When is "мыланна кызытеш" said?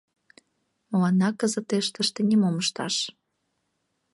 0.89-1.85